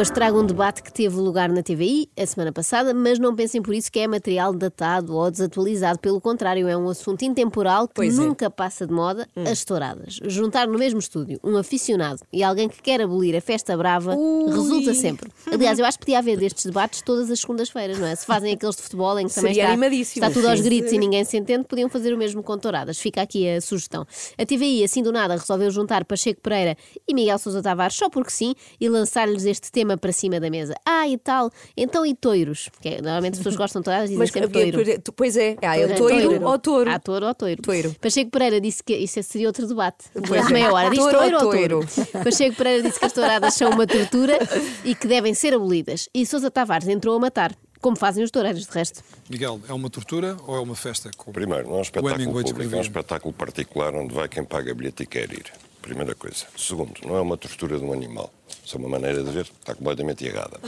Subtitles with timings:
[0.00, 3.60] hoje trago um debate que teve lugar na TVI a semana passada, mas não pensem
[3.60, 5.98] por isso que é material datado ou desatualizado.
[5.98, 8.22] Pelo contrário, é um assunto intemporal que Pois é.
[8.22, 10.18] nunca passa de moda, as touradas.
[10.24, 14.50] Juntar no mesmo estúdio um aficionado e alguém que quer abolir a festa brava Ui.
[14.50, 15.30] resulta sempre.
[15.52, 18.14] Aliás, eu acho que podia haver destes debates todas as segundas-feiras, não é?
[18.16, 20.64] Se fazem aqueles de futebol em que também Seria está, está tudo aos Sim.
[20.64, 22.98] gritos e ninguém se entende, podiam fazer o mesmo com touradas.
[22.98, 24.06] Fica aqui a sugestão.
[24.38, 26.74] A TVI, assim do nada, resolveu juntar Pacheco Pereira
[27.06, 30.74] e Miguel Sousa Tavares só porque sim e lançar-lhes este tema para cima da mesa.
[30.84, 32.68] Ah, e tal, então e toiros?
[32.68, 35.12] Porque é, normalmente as pessoas gostam e dizem Mas, sempre toiro.
[35.14, 35.96] pois é, ah, é Toiro.
[35.96, 36.90] toiro ou touro.
[36.90, 37.62] Há touro ou toiro.
[37.62, 37.94] Toiro.
[38.00, 40.06] Pacheco Pereira disse que isso seria outro debate.
[40.14, 40.52] É.
[40.52, 40.90] meia hora.
[40.90, 41.84] Diz toiro ou?
[42.24, 44.38] Pacheco Pereira disse que as touradas são uma tortura
[44.84, 46.08] e que devem ser abolidas.
[46.14, 49.02] E Sousa Tavares entrou a matar, como fazem os toureiros, de resto.
[49.28, 51.10] Miguel, é uma tortura ou é uma festa?
[51.16, 54.44] Como Primeiro, não é um o espetáculo público, é um espetáculo particular onde vai quem
[54.44, 55.50] paga bilhete e quer ir.
[55.82, 56.46] Primeira coisa.
[56.56, 58.32] Segundo, não é uma tortura de um animal.
[58.64, 60.60] Isso é uma maneira de ver, está completamente errada.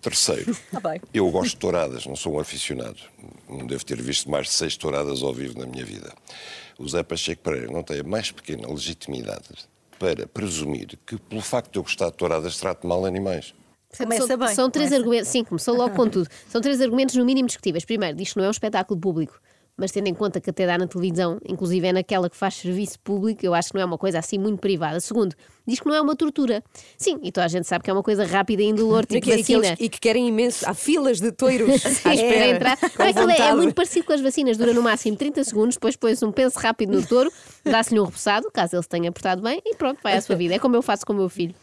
[0.00, 1.00] Terceiro, bem.
[1.12, 2.98] eu gosto de touradas, não sou um aficionado.
[3.48, 6.12] Não devo ter visto mais de seis touradas ao vivo na minha vida.
[6.78, 9.48] O Zé Pacheco Pereira não tem a mais pequena legitimidade
[9.98, 13.54] para presumir que, pelo facto de eu gostar de touradas, trate mal animais.
[13.96, 15.02] Começa são, bem, São três começa.
[15.02, 15.28] argumentos.
[15.30, 16.28] Sim, começou logo com tudo.
[16.48, 17.84] São três argumentos, no mínimo, discutíveis.
[17.84, 19.40] Primeiro, diz que não é um espetáculo público.
[19.76, 22.98] Mas tendo em conta que até dá na televisão, inclusive é naquela que faz serviço
[23.00, 25.00] público, eu acho que não é uma coisa assim muito privada.
[25.00, 25.34] Segundo,
[25.66, 26.62] diz que não é uma tortura.
[26.98, 29.20] Sim, e toda a gente sabe que é uma coisa rápida e indolor, tipo e
[29.20, 29.66] que vacina.
[29.68, 30.68] eles- e que querem imenso.
[30.68, 32.46] Há filas de toiros à espera.
[32.48, 32.78] entrar.
[32.98, 35.96] Não, aquilo é, é muito parecido com as vacinas, dura no máximo 30 segundos, depois
[35.96, 37.30] põe-se um penso rápido no touro,
[37.64, 40.54] dá-se-lhe um repousado, caso ele se tenha portado bem, e pronto, vai à sua vida.
[40.54, 41.54] É como eu faço com o meu filho.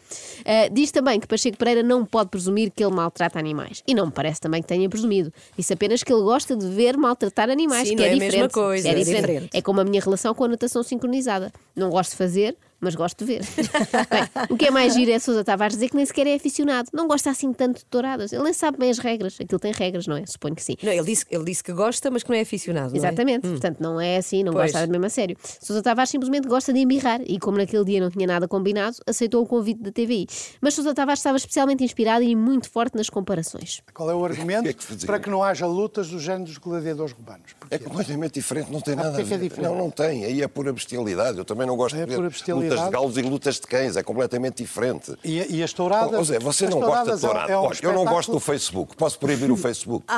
[0.44, 3.82] Ah, diz também que Pacheco Pereira não pode presumir que ele maltrata animais.
[3.86, 5.32] E não me parece também que tenha presumido.
[5.56, 8.32] Disse apenas que ele gosta de ver maltratar animais, Sim, que é, é a diferente.
[8.36, 9.20] mesma coisa, é é diferente.
[9.26, 9.50] diferente.
[9.56, 11.52] É como a minha relação com a natação sincronizada.
[11.76, 13.40] Não gosto de fazer, mas gosto de ver.
[14.10, 16.88] Bem, o que é mais giro é Sousa Tavares dizer que nem sequer é aficionado.
[16.92, 18.32] Não gosta assim tanto de touradas.
[18.32, 19.36] Ele nem sabe bem as regras.
[19.40, 20.26] Aquilo tem regras, não é?
[20.26, 20.76] Suponho que sim.
[20.82, 22.88] Não, ele, disse, ele disse que gosta, mas que não é aficionado.
[22.88, 22.98] não é?
[22.98, 24.72] Exatamente, portanto não é assim, não Pois.
[24.72, 25.36] gosta mesmo a sério.
[25.60, 29.42] Sousa Tavares simplesmente gosta de embirrar e, como naquele dia não tinha nada combinado, aceitou
[29.42, 30.26] o convite da TVI.
[30.60, 33.80] Mas Sousa Tavares estava especialmente inspirado e muito forte nas comparações.
[33.94, 36.58] Qual é o argumento que é que para que não haja lutas do género dos
[36.58, 37.52] gladiadores romanos?
[37.58, 37.74] Porquê?
[37.76, 39.48] É completamente diferente, não tem nada porque é a que é ver.
[39.48, 39.68] diferente?
[39.70, 40.24] não, não tem.
[40.24, 41.38] Aí é pura bestialidade.
[41.38, 42.28] Eu também não gosto É de ver pura
[42.72, 43.96] lutas de galos e lutas de cães.
[43.96, 45.14] É completamente diferente.
[45.24, 46.26] E, e as touradas?
[46.28, 47.52] Zé, você não gosta de touradas é um- tourada.
[47.52, 48.96] é um Olha, eu não gosto do Facebook.
[48.96, 50.04] Posso proibir o Facebook?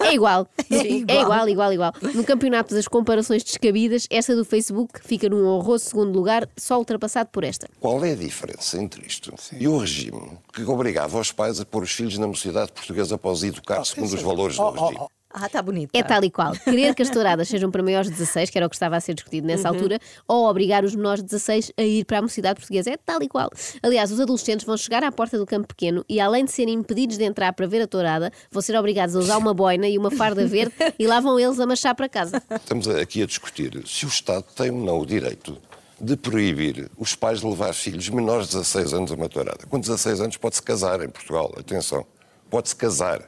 [0.00, 0.46] É igual.
[0.68, 1.04] Sim.
[1.08, 1.92] É igual, igual, igual.
[2.14, 7.30] No campeonato das comparações descabidas, esta do Facebook fica num honroso segundo lugar, só ultrapassado
[7.32, 7.68] por esta.
[7.80, 11.82] Qual é a diferença entre isto e o regime que obrigava os pais a pôr
[11.82, 15.00] os filhos na mocidade portuguesa após educar segundo os valores Oh, do oh, regime?
[15.04, 15.17] oh.
[15.30, 15.90] Ah, está bonito.
[15.92, 16.52] É tal e qual.
[16.52, 19.00] Querer que as touradas sejam para maiores de 16, que era o que estava a
[19.00, 22.58] ser discutido nessa altura, ou obrigar os menores de 16 a ir para a mocidade
[22.58, 22.90] portuguesa.
[22.90, 23.50] É tal e qual.
[23.82, 27.18] Aliás, os adolescentes vão chegar à porta do campo pequeno e, além de serem impedidos
[27.18, 30.10] de entrar para ver a tourada, vão ser obrigados a usar uma boina e uma
[30.10, 32.42] farda verde e lá vão eles a marchar para casa.
[32.50, 35.58] Estamos aqui a discutir se o Estado tem ou não o direito
[36.00, 39.66] de proibir os pais de levar filhos menores de 16 anos a uma tourada.
[39.68, 42.06] Com 16 anos pode-se casar em Portugal, atenção,
[42.48, 43.20] pode-se casar.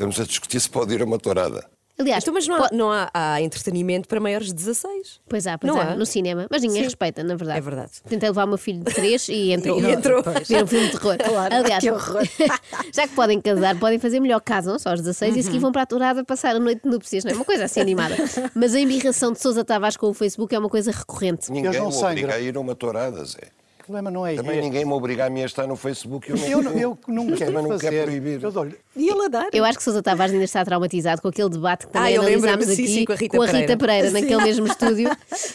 [0.00, 1.62] Estamos a discutir se pode ir a uma tourada.
[1.98, 5.20] Aliás, Então, mas não, há, po- não há, há entretenimento para maiores de 16.
[5.28, 5.94] Pois há, pois Não há, há?
[5.94, 6.84] no cinema, mas ninguém Sim.
[6.84, 7.58] respeita, na verdade.
[7.58, 7.90] É verdade.
[8.08, 9.78] Tentei levar o meu filho de 3 e entrou.
[9.78, 10.22] E entrou.
[10.22, 11.16] Ver um filme de terror.
[11.22, 12.22] Claro, Aliás, que horror.
[12.94, 15.70] já que podem casar, podem fazer melhor, casam só aos 16 e a seguir vão
[15.70, 17.34] para a tourada passar a noite de núpcias, não é?
[17.34, 18.16] Uma coisa assim animada.
[18.54, 21.52] Mas a embirração de Sousa Tavares com o Facebook é uma coisa recorrente.
[21.52, 22.10] Ninguém não me sangram.
[22.12, 23.48] obriga a ir a uma tourada, Zé.
[23.90, 24.62] O problema não é Também este.
[24.62, 26.30] ninguém me obriga a mim a estar no Facebook.
[26.30, 27.90] Eu não, Eu, não- eu não quero não fazer.
[27.90, 28.40] quero proibir.
[28.40, 29.48] Eu dou-lhe- E ele a dar.
[29.52, 32.46] Eu acho que Sousa Tavares ainda está traumatizado com aquele debate que também Ah, analisámos
[32.68, 33.76] lembro-me, sim, aqui sim, com a Rita Pereira.
[33.76, 35.10] Pereira, naquele mesmo estúdio.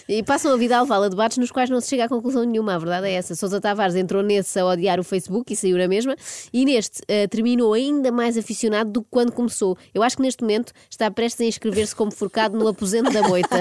[0.10, 2.44] E passam a vida a levá-la a debates nos quais não se chega a conclusão
[2.44, 2.76] nenhuma.
[2.76, 3.36] A verdade é essa.
[3.36, 6.14] Sousa Tavares entrou nesse a odiar o Facebook e saiu na mesma.
[6.52, 9.78] E neste eh, terminou ainda mais aficionado do que quando começou.
[9.94, 13.56] Eu acho que neste momento está prestes a inscrever-se como forcado no aposento da moita.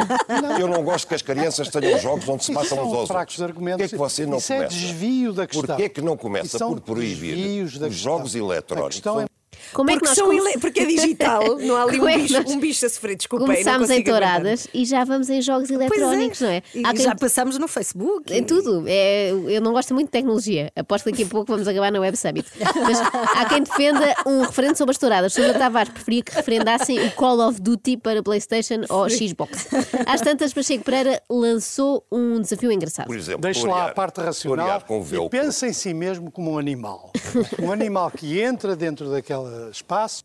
[0.59, 3.43] Eu não gosto que as crianças tenham jogos onde se matam uns aos fracos outros.
[3.43, 3.75] argumentos.
[3.75, 4.87] Porquê é que você não Isso é começa?
[4.87, 5.67] desvio da questão.
[5.67, 9.03] Porquê é que não começa por proibir os jogos eletrónicos?
[9.75, 12.19] É- Como é que Porque, nós come- porque é digital, não há ali um é
[12.19, 13.17] bicho, nós um bicho a sofrer.
[13.17, 16.63] Desculpem, Começámos não em touradas e já vamos em jogos eletrónicos, não é?
[16.75, 18.33] E quem- já passamos no Facebook.
[18.33, 18.85] Em tudo.
[18.87, 20.71] É, eu não gosto muito de tecnologia.
[20.77, 22.47] Aposto que daqui a pouco vamos acabar na Web Summit.
[22.83, 25.33] Mas há quem defenda um referendo sobre as touradas.
[25.33, 29.69] Sousa Tavares preferia que referendassem o Call of Duty para PlayStation ou Xbox.
[30.07, 33.07] Às tantas, Pacheco Pereira lançou um desafio engraçado.
[33.07, 34.83] Por exemplo, Deixe lá a parte racional
[35.13, 37.13] e pense em si mesmo como um animal.
[37.63, 40.25] Um animal que entra dentro daquele espaço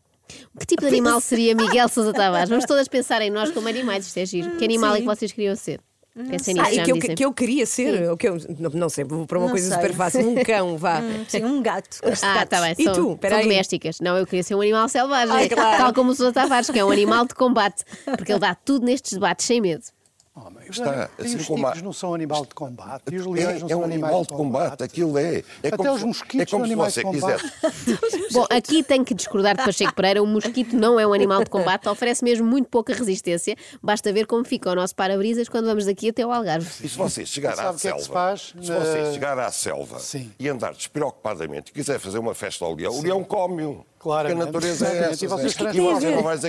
[0.58, 2.48] Que tipo de animal seria Miguel Sousa Tavares?
[2.48, 4.06] Vamos todas pensar em nós como animais.
[4.06, 4.56] Isto é giro.
[4.56, 5.80] Que animal é que vocês queriam ser?
[6.28, 7.14] Pensem nisso, Ah, e que eu, dizem.
[7.14, 9.76] que eu queria ser, que eu, não, não sei, vou para uma Não coisa sei.
[9.76, 11.00] super fácil, um cão, vá.
[11.28, 11.98] Sim, um gato.
[12.22, 12.74] Ah, tá bem.
[12.76, 13.18] E são, tu?
[13.28, 14.00] são domésticas.
[14.00, 15.34] Não, eu queria ser um animal selvagem.
[15.34, 15.78] Ai, claro.
[15.78, 17.84] Tal como o Sousa Tavares, que é um animal de combate.
[18.18, 19.84] Porque ele dá tudo nestes debates sem medo.
[20.32, 23.02] Homem, Está, assim os como tigres não são animal de combate.
[23.10, 25.38] E os leões não É, é são um animais animal de combate, aquilo é.
[25.38, 27.42] é Até como os se- mosquitos é como são se animais você de combate.
[27.42, 28.28] quisesse.
[28.32, 30.22] Bom, aqui tenho que discordar de Pacheco Pereira.
[30.22, 33.56] O mosquito não é um animal de combate, oferece mesmo muito pouca resistência.
[33.82, 36.66] Basta ver como fica o nosso para-brisas quando vamos daqui até ao Algarve.
[36.84, 39.12] E se você chegar à o que é que se selva, faz se na- você
[39.12, 40.30] chegar à selva Sim.
[40.38, 43.84] e andar despreocupadamente e quiser fazer uma festa ao leão, o leão come-o.
[43.98, 44.36] Claramente.
[44.36, 45.24] Porque a natureza é essa.
[45.24, 46.44] E vocês transportam- e vocês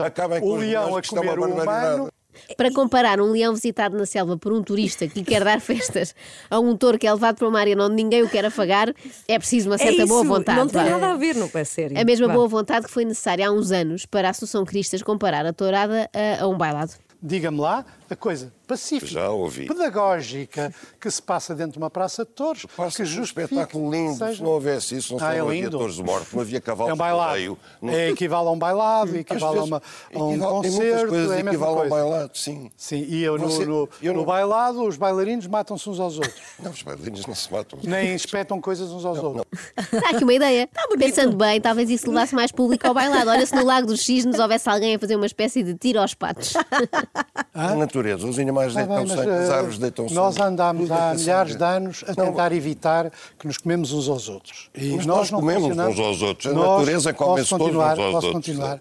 [0.00, 1.94] Acabem o leão a é comer o barbaridade.
[1.96, 2.12] humano.
[2.56, 6.14] Para comparar um leão visitado na selva por um turista que lhe quer dar festas
[6.50, 8.92] a um touro que é levado para uma área onde ninguém o quer afagar,
[9.26, 10.58] é preciso uma É certa isso, boa vontade.
[10.58, 10.90] não tem vá.
[10.90, 11.98] nada a ver, não é sério.
[11.98, 12.34] A mesma Vá.
[12.34, 16.10] boa vontade que foi necessária há uns anos para a Associação Cristas comparar a tourada
[16.12, 16.92] a, a um bailado.
[17.20, 19.66] Diga-me lá a coisa pacífica, Já ouvi.
[19.66, 22.64] pedagógica que se passa dentro de uma praça de touros.
[22.94, 24.16] Que um espetáculo lindo.
[24.16, 26.60] seja- Se não houvesse isso, não, Ah, é não havia touros de morte, não havia
[26.60, 27.58] cavalos É um de bailado.
[27.82, 29.82] Não- É equivale a um bailado, equivale a, uma,
[30.14, 31.94] a um equivale- concerto, coisas é a mesma equivale a um coisa.
[31.94, 32.70] bailado, sim.
[32.76, 36.16] Sim, e eu, no, Você- no, eu no não- bailado os bailarinos matam-se uns aos
[36.18, 36.34] outros.
[36.62, 37.78] Não, os bailarinos não se matam.
[37.82, 39.44] Nem espetam coisas uns aos outros.
[39.92, 40.68] Está aqui uma ideia.
[40.98, 43.30] Pensando bem, talvez isso levasse mais público ao bailado.
[43.30, 46.14] Olha, se no Lago dos Cisnes houvesse alguém a fazer uma espécie de tiro aos
[46.14, 46.52] patos.
[47.54, 50.14] A natureza, os animais Está deitam bem, sangue, as eh, árvores deitam sangue.
[50.14, 54.28] Nós andámos há deita milhares de anos a tentar evitar que nos comemos uns aos
[54.28, 54.70] outros.
[54.76, 56.52] E Mas nós não comemos uns aos outros.
[56.52, 58.32] A Nós- natureza come-se posso todos uns aos posso outros.
[58.32, 58.80] continuar.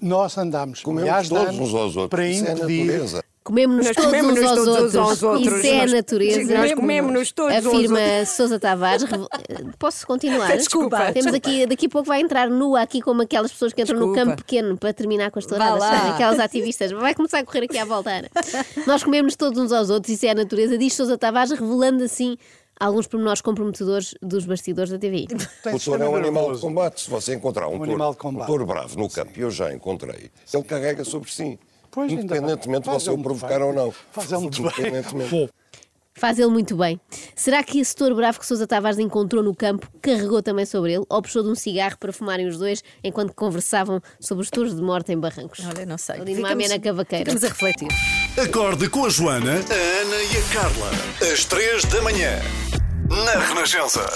[0.00, 2.08] Nós andámos Comemos milhares de anos uns aos outros.
[2.08, 3.24] para Isso é a impedir natureza.
[3.44, 4.96] Comemos-nos todos comemos-nos uns aos todos uns outros.
[4.96, 5.58] aos outros.
[5.58, 6.54] Isso é a natureza.
[6.58, 9.02] Nós comemos-nos todos Afirma Sousa Tavares.
[9.02, 9.28] Revel-
[9.78, 10.56] Posso continuar?
[10.56, 11.36] Desculpa, Temos desculpa.
[11.36, 14.30] aqui, daqui a pouco vai entrar nua aqui como aquelas pessoas que entram no Desculpa.
[14.30, 15.82] campo pequeno para terminar com as touradas.
[15.82, 16.92] Aquelas ativistas.
[16.92, 18.28] Vai começar a correr aqui à volta, Ana.
[18.86, 20.14] Nós comemos todos uns aos outros.
[20.14, 20.78] Isso é a natureza.
[20.78, 22.36] Diz Sousa Tavares, revelando assim
[22.78, 25.26] alguns pormenores comprometedores dos bastidores da TVI.
[25.72, 27.00] O touro é um animal de combate.
[27.00, 30.62] Se você encontrar um, touro, um touro bravo no campo, e eu já encontrei, ele
[30.64, 31.58] carrega sobre si.
[31.92, 33.68] Pois, independentemente de você o provocar bem.
[33.68, 33.94] ou não.
[34.10, 34.72] Faz ele muito bem.
[34.78, 35.50] Independentemente.
[36.14, 37.00] Faz ele muito bem.
[37.34, 41.04] Será que esse touro bravo que Sousa Tavares encontrou no campo carregou também sobre ele
[41.08, 44.82] ou puxou de um cigarro para fumarem os dois enquanto conversavam sobre os touros de
[44.82, 45.64] morte em barrancos?
[45.66, 46.16] Olha, não sei.
[46.20, 47.24] Ali numa amena cavaqueira.
[47.24, 47.88] ficamos a refletir.
[48.42, 50.90] Acorde com a Joana, a Ana e a Carla.
[51.32, 52.38] Às três da manhã.
[53.08, 54.06] Na Renascença.